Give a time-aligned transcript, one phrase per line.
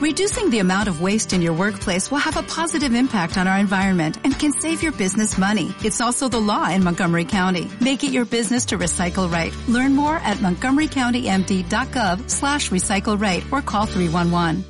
[0.00, 3.58] Reducing the amount of waste in your workplace will have a positive impact on our
[3.58, 5.74] environment and can save your business money.
[5.84, 7.70] It's also the law in Montgomery County.
[7.82, 9.54] Make it your business to recycle right.
[9.68, 14.64] Learn more at montgomerycountymd.gov slash recycle right or call 311.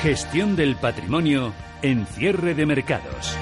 [0.00, 1.52] Gestión del patrimonio
[1.82, 3.36] en cierre de mercados.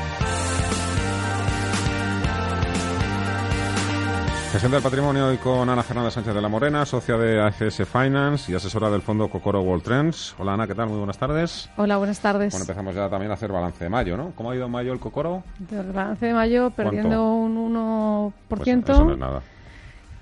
[4.54, 8.52] Gestión del patrimonio hoy con Ana Fernanda Sánchez de la Morena, socia de AFS Finance
[8.52, 10.36] y asesora del fondo Cocoro World Trends.
[10.38, 10.86] Hola Ana, ¿qué tal?
[10.86, 11.68] Muy buenas tardes.
[11.76, 12.52] Hola, buenas tardes.
[12.52, 14.30] Bueno, empezamos ya también a hacer balance de mayo, ¿no?
[14.36, 15.42] ¿Cómo ha ido en mayo el Cocoro?
[15.72, 18.32] El balance de mayo perdiendo un 1%.
[18.46, 19.42] Pues eso no es nada.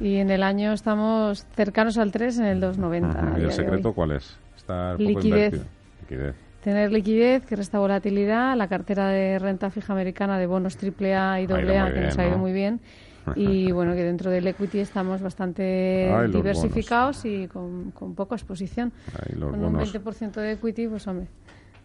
[0.01, 3.38] Y en el año estamos cercanos al 3 en el 2,90.
[3.38, 4.38] ¿Y el secreto cuál es?
[4.57, 5.60] Estar liquidez.
[6.01, 6.35] liquidez.
[6.65, 11.52] Tener liquidez que resta volatilidad, la cartera de renta fija americana de bonos AAA y
[11.52, 12.80] AA que nos ha ido muy bien
[13.37, 18.93] y bueno, que dentro del equity estamos bastante diversificados y con, con, poca exposición.
[19.39, 21.29] con un 20% de equity, pues hombre,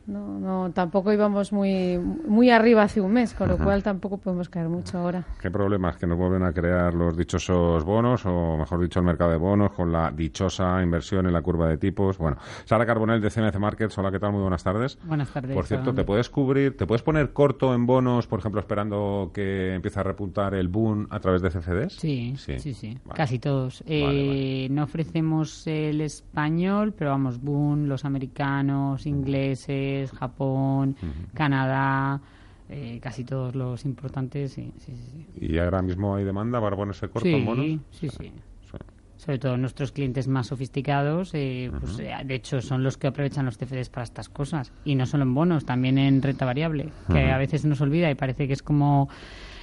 [0.08, 4.48] no, no, tampoco íbamos muy, muy arriba hace un mes, con lo cual tampoco podemos
[4.48, 5.26] caer mucho ahora.
[5.42, 9.32] ¿Qué problemas que nos vuelven a crear los dichosos bonos, o mejor dicho, el mercado
[9.32, 12.18] de bonos, con la dichosa inversión en la curva de tipos?
[12.18, 14.32] Bueno, Sara Carbonell de CMC Markets, hola, ¿qué tal?
[14.32, 14.98] Muy buenas tardes.
[15.04, 15.54] Buenas tardes.
[15.54, 19.74] Por cierto, ¿te puedes cubrir, te puedes poner corto en bonos, por ejemplo, esperando que
[19.74, 21.94] empiece a repuntar el boom a través de CFDs?
[21.94, 23.84] Sí, sí, sí, casi todos.
[23.86, 30.96] Eh, no ofrecemos el español, pero vamos, boom, los americanos, ingleses Japón,
[31.34, 32.22] Canadá,
[32.70, 34.52] eh, casi todos los importantes.
[34.54, 37.66] Sí, sí, sí, ¿Y ahora mismo hay demanda para ponerse corto en bonos?
[37.92, 38.32] Sí, sí.
[39.16, 43.46] Sobre todo nuestros clientes más sofisticados, eh, pues, eh, de hecho, son los que aprovechan
[43.46, 44.72] los CFDs para estas cosas.
[44.86, 48.16] Y no solo en bonos, también en renta variable, que a veces nos olvida y
[48.16, 49.10] parece que es como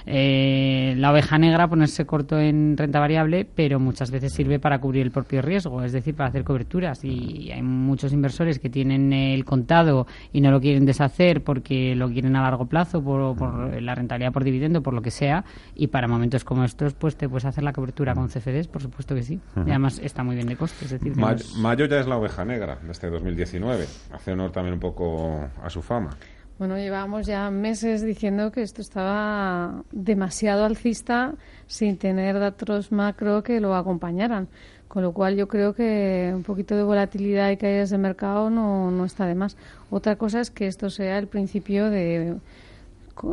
[0.07, 5.01] eh, la oveja negra ponerse corto en renta variable, pero muchas veces sirve para cubrir
[5.03, 7.03] el propio riesgo, es decir, para hacer coberturas.
[7.03, 12.09] Y hay muchos inversores que tienen el contado y no lo quieren deshacer porque lo
[12.09, 15.43] quieren a largo plazo, por, la rentabilidad por dividendo, por lo que sea.
[15.75, 19.15] Y para momentos como estos, pues te puedes hacer la cobertura con CFDs, por supuesto
[19.15, 19.39] que sí.
[19.65, 20.85] Y además está muy bien de coste.
[20.85, 23.85] Es decir, Mayo ya es la oveja negra de este 2019.
[24.11, 26.11] Hace honor también un poco a su fama.
[26.57, 31.33] Bueno, llevábamos ya meses diciendo que esto estaba demasiado alcista
[31.67, 34.47] sin tener datos macro que lo acompañaran.
[34.87, 38.89] Con lo cual yo creo que un poquito de volatilidad y caídas de mercado no,
[38.89, 39.57] no está de más.
[39.89, 42.37] Otra cosa es que esto sea el principio de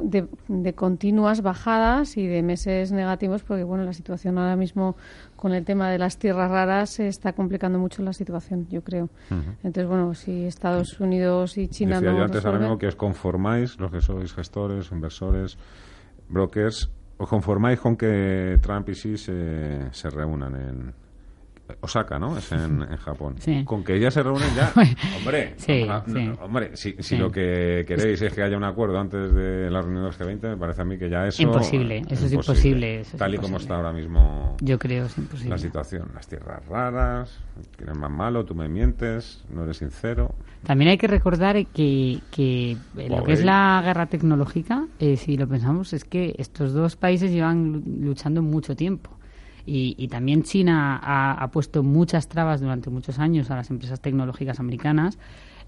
[0.03, 4.97] de, continuas bajadas y de meses negativos, porque bueno, la situación ahora mismo
[5.37, 9.09] con el tema de las tierras raras se está complicando mucho la situación, yo creo.
[9.31, 13.79] Entonces, bueno, si Estados Unidos y China Decía yo antes ahora mismo que os conformáis,
[13.79, 15.59] los que sois gestores, inversores,
[16.29, 21.02] brokers, os conformáis con que Trump y sí se, se reúnan en,
[21.81, 22.37] Osaka, ¿no?
[22.37, 23.37] Es en, Japón.
[23.65, 24.73] Con que ellas se reúnen ya.
[25.19, 25.55] hombre,
[26.41, 30.13] hombre, si, lo que queréis es que haya un acuerdo antes de la reunión del
[30.13, 31.43] G20, me parece a mí que ya eso.
[31.43, 33.05] Imposible, eso es imposible.
[33.17, 34.57] tal y como está ahora mismo.
[34.61, 35.51] Yo creo, es imposible.
[35.51, 36.11] La situación.
[36.15, 37.39] Las tierras raras,
[37.77, 40.35] tienes más malo, tú me mientes, no eres sincero.
[40.65, 45.49] También hay que recordar que, que lo que es la guerra tecnológica, eh, si lo
[45.49, 49.11] pensamos, es que estos dos países llevan luchando mucho tiempo.
[49.65, 55.19] Y, también China ha, puesto muchas trabas durante muchos años a las empresas tecnológicas americanas.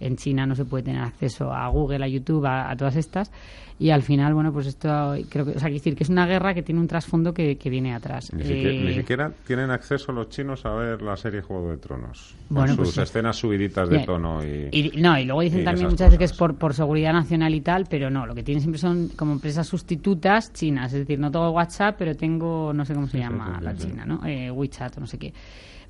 [0.01, 3.31] En China no se puede tener acceso a Google, a YouTube, a todas estas
[3.79, 6.55] y al final, bueno, pues esto creo que, o sea, decir que es una guerra
[6.55, 8.33] que tiene un trasfondo que, que viene atrás.
[8.33, 12.37] Ni, siquiera, eh, tienen acceso los chinos a ver la serie Juego de Tronos.
[12.51, 16.19] Bueno, sus pues escenas subiditas de tono y, No, y luego dicen también muchas veces
[16.19, 19.09] que es por, por seguridad nacional y tal, pero no, lo que tienen siempre son
[19.17, 23.19] como empresas sustitutas chinas, es decir, no tengo WhatsApp, pero tengo, no sé cómo se
[23.19, 24.25] llama la china, ¿no?
[24.27, 25.33] Eh, WeChat o no sé qué.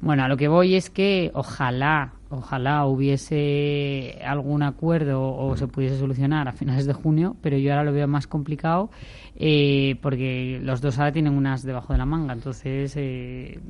[0.00, 5.98] Bueno, a lo que voy es que ojalá, ojalá hubiese algún acuerdo o se pudiese
[5.98, 8.90] solucionar a finales de junio, pero yo ahora lo veo más complicado
[9.36, 12.32] eh, porque los dos ahora tienen unas debajo de la manga.
[12.32, 13.60] Entonces, eh,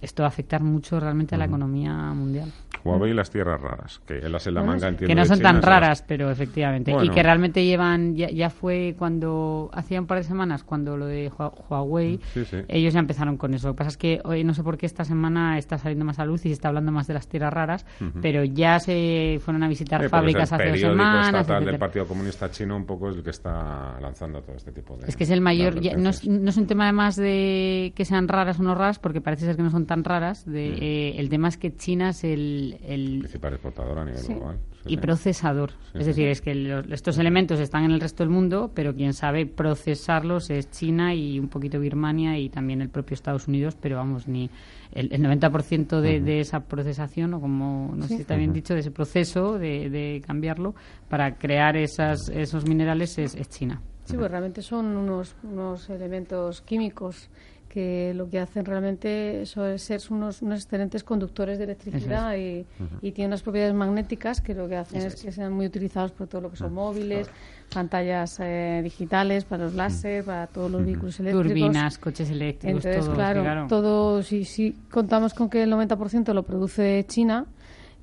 [0.00, 2.52] esto va a afectar mucho realmente a la economía mundial.
[2.84, 6.02] Huawei y las tierras raras, que las en la manga Que no son tan raras,
[6.06, 6.94] pero efectivamente.
[7.02, 11.30] Y que realmente llevan, ya, fue cuando, hacía un par de semanas, cuando lo de
[11.68, 12.20] Huawei,
[12.68, 13.68] ellos ya empezaron con eso.
[13.68, 16.18] Lo que pasa es que hoy no sé por qué esta semana está saliendo más
[16.18, 17.86] a luz y se está hablando más de las tierras raras,
[18.22, 21.28] pero ya se fueron a visitar fábricas hace dos semanas.
[21.28, 24.72] El estatal del Partido Comunista Chino un poco es el que está lanzando todo este
[24.72, 25.06] tipo de.
[25.06, 25.74] Es que es el mayor.
[25.98, 29.20] no, es, no, es, un tema además de que sean raras o no raras, porque
[29.20, 30.44] parece ser que no son tan raras.
[30.46, 33.18] De, eh, el tema es que China es el, el...
[33.18, 34.58] principal exportador a nivel global.
[34.86, 35.72] y procesador.
[35.94, 39.46] es decir, es que estos elementos están en el resto del mundo, pero quien sabe
[39.46, 44.28] procesarlos es China y un poquito Birmania y también el propio Estados Unidos, pero vamos,
[44.28, 44.48] ni
[44.92, 48.80] el, 90% de, de, esa procesación, o como no sé si está bien dicho, de
[48.80, 50.76] ese proceso de, cambiarlo
[51.08, 53.82] para crear esas, esos minerales es, es China.
[54.04, 57.28] Sí, pues realmente son unos, unos elementos químicos
[57.70, 62.66] que lo que hacen realmente es ser unos, unos excelentes conductores de electricidad y,
[63.12, 65.14] tienen unas propiedades magnéticas que lo que hacen es.
[65.14, 67.30] que sean muy utilizados por todo lo que son móviles,
[67.72, 71.46] pantallas eh, digitales, para los láser, para todos los vehículos eléctricos.
[71.46, 77.04] Turbinas, coches eléctricos, Entonces, claro, todo, si, si contamos con que el 90% lo produce
[77.06, 77.46] China,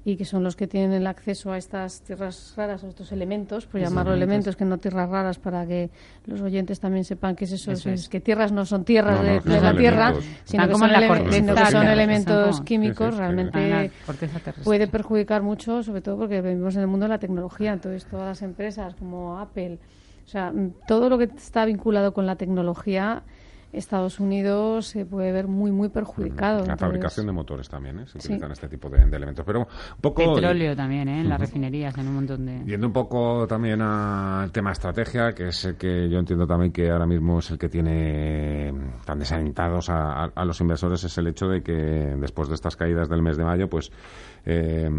[0.07, 3.65] y que son los que tienen el acceso a estas tierras raras, a estos elementos,
[3.65, 4.55] por llamarlo elementos.
[4.55, 5.89] que no tierras raras, para que
[6.25, 9.75] los oyentes también sepan qué es eso, es, que tierras no son tierras de, la
[9.75, 10.13] tierra,
[10.45, 13.91] sino que, son, elementos químicos, realmente
[14.63, 18.27] puede perjudicar mucho, sobre todo porque vivimos en el mundo de la tecnología, entonces todas
[18.27, 19.77] las empresas como Apple,
[20.25, 20.53] o sea,
[20.87, 23.23] todo lo que está vinculado con la tecnología
[23.71, 26.65] Estados Unidos se puede ver muy, muy perjudicado.
[26.65, 28.07] La fabricación de motores también, ¿eh?
[28.07, 29.45] se utilizan este tipo de, elementos.
[29.45, 30.35] Pero un poco...
[30.35, 31.21] Petróleo también, ¿eh?
[31.21, 32.63] en las refinerías, en un montón de...
[32.65, 36.89] Yendo un poco también al tema estrategia, que es el que yo entiendo también que
[36.89, 38.73] ahora mismo es el que tiene
[39.05, 43.09] tan desalentados a, a los inversores, es el hecho de que después de estas caídas
[43.09, 43.91] del mes de mayo, pues
[44.49, 44.89] eh,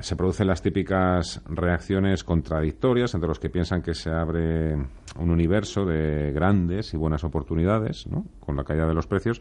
[0.00, 5.86] se producen las típicas reacciones contradictorias entre los que piensan que se abre un universo
[5.86, 8.24] de grandes y buenas oportunidades ¿no?
[8.40, 9.40] con la caída de los precios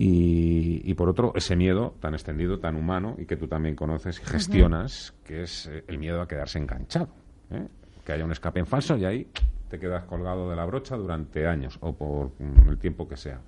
[0.00, 4.24] y, por otro ese miedo tan extendido, tan humano y que tú también conoces y
[4.24, 7.08] gestionas, que es eh, el miedo a quedarse enganchado.
[7.50, 7.66] ¿eh?
[8.04, 9.26] Que haya un escape en falso y ahí
[9.68, 12.30] te quedas colgado de la brocha durante años o por
[12.68, 13.40] el tiempo que sea.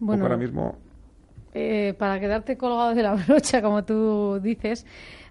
[0.00, 0.78] Bueno, ahora mismo
[1.56, 4.84] eh, para quedarte colgado de la brocha, como tú dices,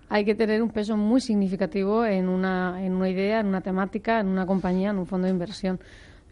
[0.07, 4.21] hay que tener un peso muy significativo en una, en una idea, en una temática,
[4.21, 5.79] en una compañía, en un fondo de inversión.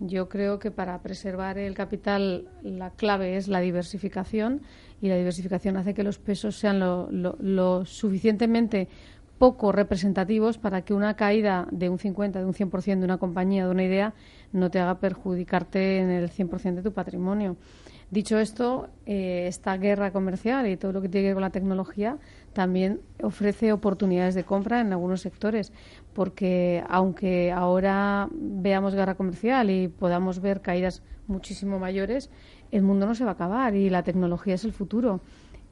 [0.03, 4.62] Yo creo que para preservar el capital la clave es la diversificación
[5.00, 8.88] y la diversificación hace que los pesos sean lo, suficientemente
[9.38, 13.65] poco representativos para que una caída de un 50, de un 100% de una compañía,
[13.65, 14.15] de una idea,
[14.53, 17.56] no te haga perjudicarte en el 100% de tu patrimonio.
[18.12, 21.50] Dicho esto, eh, esta guerra comercial y todo lo que tiene que ver con la
[21.50, 22.18] tecnología
[22.52, 25.72] también ofrece oportunidades de compra en algunos sectores,
[26.13, 32.30] porque aunque ahora veamos guerra comercial y podamos ver caídas muchísimo mayores,
[32.72, 35.22] el mundo no se va a acabar y la tecnología es el futuro.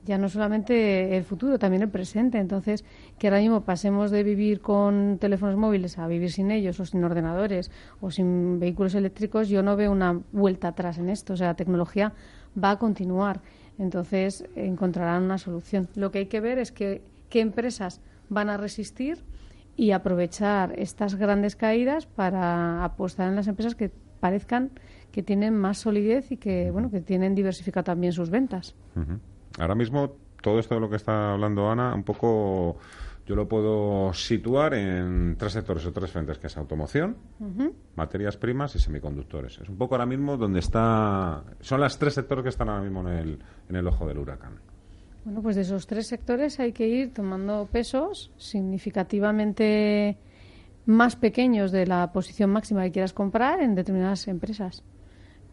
[0.09, 2.39] Ya no solamente el futuro, también el presente.
[2.39, 2.83] Entonces,
[3.19, 7.03] que ahora mismo pasemos de vivir con teléfonos móviles a vivir sin ellos, o sin
[7.03, 7.69] ordenadores,
[8.01, 11.33] o sin vehículos eléctricos, yo no veo una vuelta atrás en esto.
[11.33, 12.13] O sea, la tecnología
[12.57, 13.41] va a continuar.
[13.77, 15.87] Entonces, encontrarán una solución.
[15.93, 19.23] Lo que hay que ver es que, qué empresas van a resistir
[19.75, 24.71] y aprovechar estas grandes caídas para apostar en las empresas que parezcan
[25.11, 28.75] que tienen más solidez y que bueno que tienen diversificado también sus ventas.
[29.59, 32.77] Ahora mismo todo esto de lo que está hablando Ana, un poco
[33.29, 37.15] yo lo puedo situar en tres sectores o tres frentes, que es automoción,
[37.95, 39.59] materias primas y semiconductores.
[39.59, 41.43] Es un poco ahora mismo donde está...
[41.59, 43.39] Son las tres sectores que están ahora mismo en el,
[43.69, 44.59] en el ojo del huracán.
[45.25, 50.17] Bueno, pues de esos tres sectores hay que ir tomando pesos significativamente
[50.87, 54.83] más pequeños de la posición máxima que quieras comprar en determinadas empresas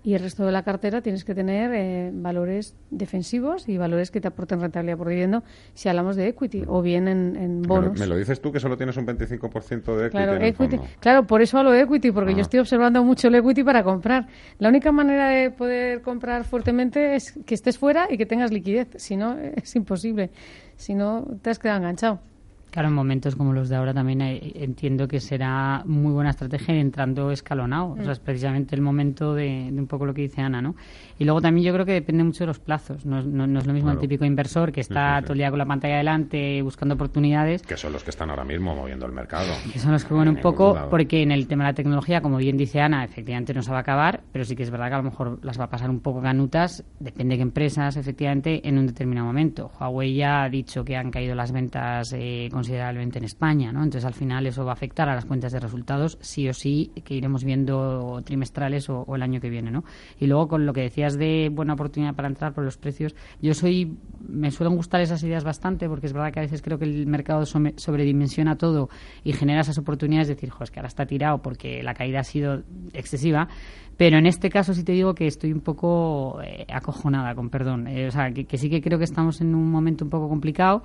[0.06, 4.20] y el resto de la cartera tienes que tener eh, valores defensivos y valores que
[4.20, 5.42] te aporten rentabilidad por dividendo
[5.74, 7.98] si hablamos de equity o bien en, bonos.
[7.98, 10.10] Me lo, dices tú que solo tienes un 25% de equity.
[10.10, 12.42] Claro, equity, claro, por eso hablo de equity, porque yo ah.
[12.42, 14.28] estoy observando mucho el equity para comprar.
[14.60, 18.86] La única manera de poder comprar fuertemente es que estés fuera y que tengas liquidez,
[18.98, 20.30] si no es imposible,
[20.76, 22.20] si no te has quedado enganchado.
[22.70, 27.30] Claro, en momentos como los de ahora también entiendo que será muy buena estrategia entrando
[27.30, 27.92] escalonado.
[27.92, 28.24] O sea, es mm.
[28.24, 30.74] precisamente el momento de, un poco lo que dice Ana, ¿no?
[31.18, 33.06] Y luego también yo creo que depende mucho de los plazos.
[33.06, 35.96] No, es lo mismo el típico inversor que está todo el día con la pantalla
[35.96, 37.62] delante buscando oportunidades.
[37.62, 39.52] Que son los que están ahora mismo moviendo el mercado.
[39.72, 42.36] Que son los que mueven un poco, porque en el tema de la tecnología, como
[42.36, 44.94] bien dice Ana, efectivamente no se va a acabar, pero sí que es verdad que
[44.94, 48.68] a lo mejor las va a pasar un poco canutas, depende de qué empresas, efectivamente,
[48.68, 49.70] en un determinado momento.
[49.80, 53.84] Huawei ya ha dicho que han caído las ventas eh, considerablemente en España, ¿no?
[53.84, 56.90] Entonces, al final, eso va a afectar a las cuentas de resultados, sí o sí,
[57.04, 59.84] que iremos viendo trimestrales o, el año que viene, ¿no?
[60.18, 63.54] Y luego, con lo que decías de buena oportunidad para entrar por los precios, yo
[63.54, 63.96] soy,
[64.26, 67.06] me suelen gustar esas ideas bastante, porque es verdad que a veces creo que el
[67.06, 68.88] mercado sobredimensiona todo
[69.22, 72.20] y genera esas oportunidades de decir, jo, es que ahora está tirado porque la caída
[72.20, 73.48] ha sido excesiva,
[73.96, 77.86] pero en este caso sí te digo que estoy un poco eh, acojonada, con perdón.
[77.86, 80.82] Eh, o sea, que, sí que creo que estamos en un momento un poco complicado.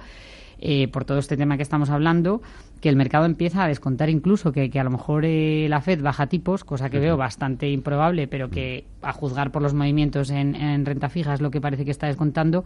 [0.62, 2.42] Eh, por todo este tema que estamos hablando,
[2.80, 6.02] que el mercado empieza a descontar incluso que, que a lo mejor eh, la Fed
[6.02, 10.56] baja tipos, cosa que veo bastante improbable, pero que a juzgar por los movimientos en,
[10.56, 12.64] en renta fija es lo que parece que está descontando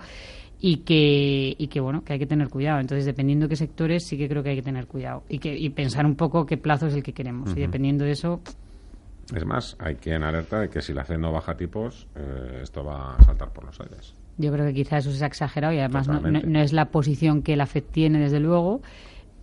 [0.59, 2.79] y que, y que bueno que hay que tener cuidado.
[2.79, 5.55] Entonces dependiendo de qué sectores sí que creo que hay que tener cuidado y que
[5.55, 7.51] y pensar un poco qué plazo es el que queremos.
[7.55, 8.41] Y dependiendo de eso
[9.33, 12.83] Es más, hay quien alerta de que si la Fed no baja tipos, eh, esto
[12.83, 14.13] va a saltar por los aires.
[14.37, 17.41] Yo creo que quizás eso se ha exagerado y además no, no es la posición
[17.41, 18.81] que la FED tiene desde luego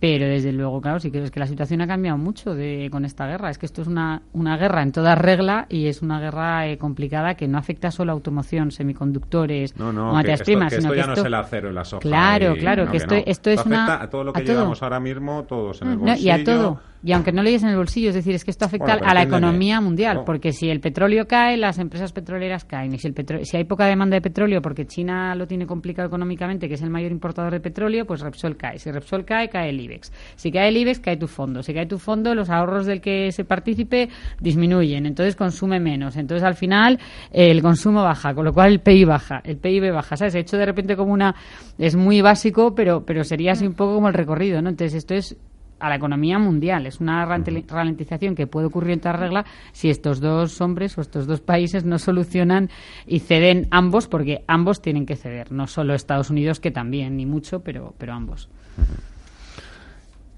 [0.03, 3.05] pero desde luego claro sí que es que la situación ha cambiado mucho de, con
[3.05, 6.19] esta guerra es que esto es una, una guerra en toda regla y es una
[6.19, 10.41] guerra eh, complicada que no afecta solo a automoción semiconductores No, no, o que materias
[10.41, 12.01] esto, primas que sino esto que ya no es el acero y la soja.
[12.01, 14.53] Claro, y- claro, no, que esto- esto es una- afecta a todo lo que todo.
[14.53, 16.27] llevamos ahora mismo, todos en el bolsillo.
[16.27, 16.81] y a todo.
[17.05, 19.07] Y aunque no lo lleves en el bolsillo, es decir, es que esto afecta Bueno,
[19.09, 22.93] a la economía mundial, porque si el petróleo cae, las empresas petroleras caen.
[22.93, 26.07] Y si, el petro- si hay poca demanda de petróleo porque China lo tiene complicado
[26.07, 28.79] económicamente, que es el mayor importador de petróleo, pues Repsol cae.
[28.79, 30.11] Si Repsol cae, cae el IBEX.
[30.35, 31.63] Si cae el IBEX, cae tu fondo.
[31.63, 34.09] Si cae tu fondo, los ahorros del que se participe
[34.39, 35.05] disminuyen.
[35.05, 36.15] Entonces consume menos.
[36.17, 36.99] Entonces al final
[37.31, 39.41] eh, el consumo baja, con lo cual el PIB baja.
[39.43, 40.17] El PIB baja.
[40.17, 40.35] ¿Sabes?
[40.35, 41.35] He hecho de repente como una.
[41.77, 44.69] Es muy básico, pero, pero sería así un poco como el recorrido, ¿no?
[44.69, 45.35] Entonces esto es
[45.79, 46.85] a la economía mundial.
[46.85, 51.01] Es una ralenti- ralentización que puede ocurrir en toda regla si estos dos hombres o
[51.01, 52.69] estos dos países no solucionan
[53.05, 57.25] y ceden ambos, porque ambos tienen que ceder, no solo Estados Unidos, que también, ni
[57.25, 58.47] mucho, pero, pero ambos.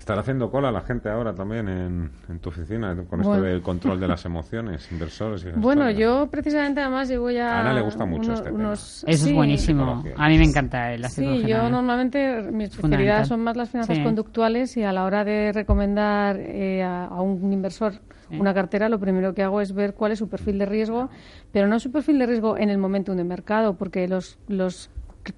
[0.05, 3.99] Estará haciendo cola la gente ahora también en, en tu oficina con esto del control
[3.99, 7.57] de las emociones, inversores y Bueno, yo precisamente además llevo ya...
[7.57, 8.59] A Ana le gusta mucho este tema.
[8.59, 10.03] unos- Eso sí, es buenísimo.
[10.15, 11.47] A mí me encanta la Sí, psicología.
[11.63, 14.03] yo normalmente mis Es especialidades son más las finanzas Sí.
[14.03, 17.93] conductuales y a la hora de recomendar eh, a, a un inversor
[18.29, 18.37] Sí.
[18.39, 21.09] una cartera, lo primero que hago es ver cuál es su perfil de riesgo,
[21.51, 24.91] pero no su perfil de riesgo en el momento de mercado, porque los, los,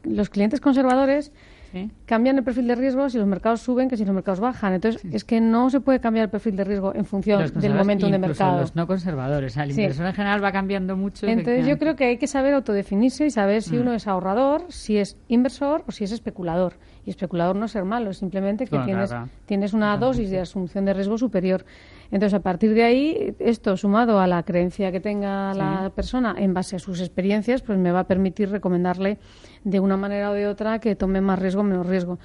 [0.04, 1.32] los clientes conservadores
[1.72, 1.92] Sí.
[2.06, 4.74] cambian el perfil de riesgo si los mercados suben que si los mercados bajan.
[4.74, 8.08] Entonces, es que no se puede cambiar el perfil de riesgo en función del momento
[8.10, 8.62] de mercado.
[8.62, 9.56] Los no conservadores.
[9.58, 9.82] El Sí.
[9.82, 11.28] inversor en general va cambiando mucho.
[11.28, 13.62] Entonces yo creo que hay que saber autodefinirse y saber Mm.
[13.62, 16.74] si uno es ahorrador, si es inversor o si es especulador.
[17.08, 20.84] Y especulador no es ser malo, es simplemente que tienes, tienes una dosis de asunción
[20.84, 21.64] de riesgo superior.
[22.12, 26.54] Entonces a partir de ahí, esto sumado a la creencia que tenga la persona en
[26.54, 29.20] base a sus experiencias, pues me va a permitir recomendarle
[29.64, 32.20] de una manera o de otra que tome más riesgo o menos riesgo.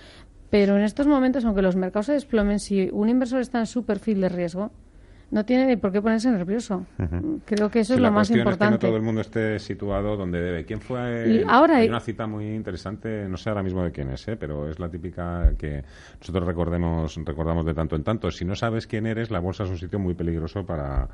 [0.51, 3.85] Pero en estos momentos, aunque los mercados se desplomen, si un inversor está en su
[3.85, 4.73] perfil de riesgo,
[5.33, 6.87] no tiene ni por qué ponerse nervioso.
[7.47, 8.75] Creo que eso Sí, es la lo más importante.
[8.77, 10.65] Es que no todo el mundo esté situado donde debe.
[10.65, 11.27] ¿Quién fue?
[11.41, 14.29] Y ahora hay hay- una cita muy interesante, no sé ahora mismo de quién es,
[14.29, 14.37] ¿eh?
[14.37, 15.83] pero es la típica que
[16.21, 18.31] nosotros recordemos, recordamos de tanto en tanto.
[18.31, 21.09] Si no sabes quién eres, la bolsa es un sitio muy peligroso para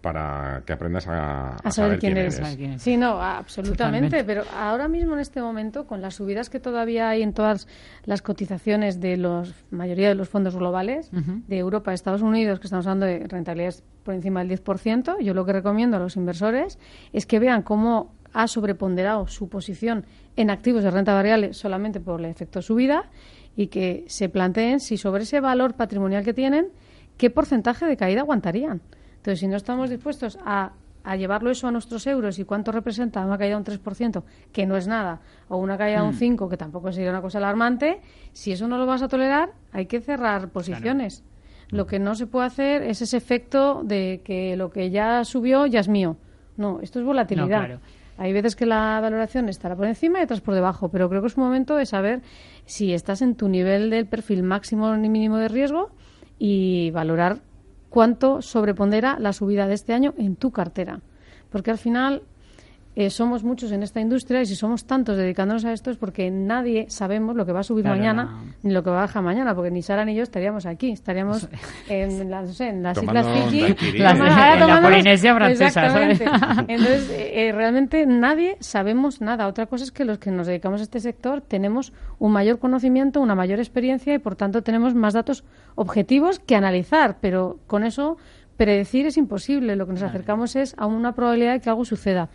[0.00, 2.40] para que aprendas a, a saber, quién, eres.
[2.78, 4.08] Sí, no, absolutamente.
[4.08, 4.24] Totalmente.
[4.24, 7.66] Pero ahora mismo, en este momento, con las subidas que todavía hay en todas
[8.04, 12.66] las cotizaciones de la mayoría de los fondos globales, de Europa a Estados Unidos, que
[12.66, 16.78] estamos hablando de rentabilidades por encima del 10%, yo lo que recomiendo a los inversores
[17.12, 20.04] es que vean cómo ha sobreponderado su posición
[20.36, 23.10] en activos de renta variable solamente por el efecto subida
[23.56, 26.68] y que se planteen si sobre ese valor patrimonial que tienen,
[27.16, 28.80] qué porcentaje de caída aguantarían.
[29.18, 30.72] Entonces, si no estamos dispuestos a,
[31.04, 34.22] a llevarlo eso a nuestros euros y cuánto representa una caída de un 3%,
[34.52, 37.38] que no es nada, o una caída de un 5%, que tampoco sería una cosa
[37.38, 38.00] alarmante,
[38.32, 41.24] si eso no lo vas a tolerar, hay que cerrar posiciones.
[41.70, 45.66] Lo que no se puede hacer es ese efecto de que lo que ya subió
[45.66, 46.16] ya es mío.
[46.56, 47.60] No, esto es volatilidad.
[47.60, 47.80] No, claro.
[48.18, 51.28] Hay veces que la valoración estará por encima y otras por debajo, pero creo que
[51.28, 52.20] es un momento de saber
[52.64, 55.90] si estás en tu nivel del perfil máximo ni mínimo de riesgo
[56.36, 57.38] y valorar
[57.90, 61.00] cuánto sobrepondera la subida de este año en tu cartera.
[61.50, 62.22] Porque al final
[63.00, 66.32] eh, somos muchos en esta industria y si somos tantos dedicándonos a esto es porque
[66.32, 68.54] nadie sabemos lo que va a subir Claro, mañana no.
[68.64, 71.48] ni lo que va a bajar mañana, porque ni Sara ni yo estaríamos aquí, estaríamos
[71.88, 73.98] en, las, no sé, en las Tomando Islas Fiji.
[74.02, 76.20] en la Polinesia francesa, ¿sabes?
[76.20, 76.72] Exactamente.
[76.74, 79.46] Entonces, eh, eh, realmente nadie sabemos nada.
[79.46, 83.20] Otra cosa es que los que nos dedicamos a este sector tenemos un mayor conocimiento,
[83.20, 85.44] una mayor experiencia y, por tanto, tenemos más datos
[85.76, 87.18] objetivos que analizar.
[87.20, 88.16] Pero con eso,
[88.56, 89.76] predecir es imposible.
[89.76, 92.28] Lo que nos acercamos es a una probabilidad de que algo suceda.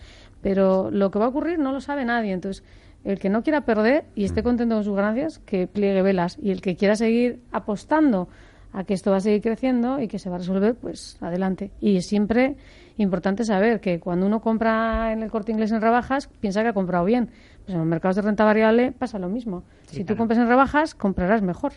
[0.44, 2.34] Pero lo que va a ocurrir no lo sabe nadie.
[2.34, 2.64] Entonces,
[3.04, 6.38] el que no quiera perder y esté contento con sus ganancias, que pliegue velas.
[6.42, 8.28] Y el que quiera seguir apostando
[8.74, 11.72] a que esto va a seguir creciendo y que se va a resolver, pues adelante.
[11.80, 12.56] Y es siempre
[12.98, 16.74] importante saber que cuando uno compra en el corte inglés en rebajas, piensa que ha
[16.74, 17.30] comprado bien.
[17.66, 19.64] Pues en los mercados de renta variable pasa lo mismo.
[19.88, 21.74] Sí, si tú compras en rebajas, comprarás mejor.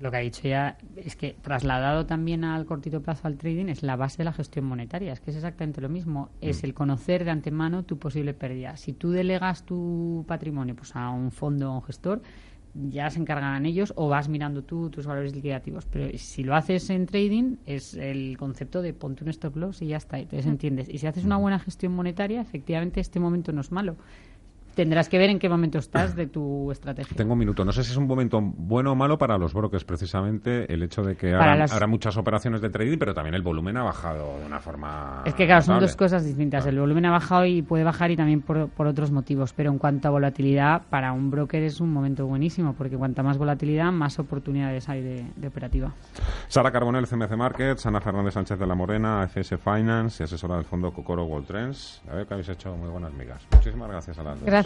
[0.00, 3.82] Lo que ha dicho ya es que trasladado también al cortito plazo al trading es
[3.82, 5.12] la base de la gestión monetaria.
[5.12, 6.30] Es que es exactamente lo mismo.
[6.40, 8.76] Es el conocer de antemano tu posible pérdida.
[8.76, 12.22] Si tú delegas tu patrimonio pues, a un fondo o a un gestor,
[12.74, 15.86] ya se encargarán ellos o vas mirando tú tus valores liquidativos.
[15.86, 19.88] Pero si lo haces en trading, es el concepto de ponte un stop loss y
[19.88, 20.88] ya está, y te entiendes.
[20.88, 23.96] Y si haces una buena gestión monetaria, efectivamente este momento no es malo
[24.76, 27.16] tendrás que ver en qué momento estás de tu estrategia.
[27.16, 27.64] Tengo un minuto.
[27.64, 31.02] No sé si es un momento bueno o malo para los brokers, precisamente el hecho
[31.02, 34.60] de que habrá muchas operaciones de trading, pero también el volumen ha bajado de una
[34.60, 35.22] forma.
[35.24, 36.66] Es que, claro, son dos cosas distintas.
[36.66, 39.52] El volumen ha bajado y puede bajar y también por, otros motivos.
[39.54, 43.38] Pero en cuanto a volatilidad, para un broker es un momento buenísimo, porque cuanta más
[43.38, 45.92] volatilidad, más oportunidades hay de, operativa.
[46.48, 50.64] Sara Carbonell, CMC Markets, Ana Fernández Sánchez de la Morena, FS Finance y asesora del
[50.64, 52.02] fondo Cocoro Gold Trends.
[52.10, 53.46] A ver que habéis hecho muy buenas migas.
[53.52, 54.65] Muchísimas gracias a las Gracias.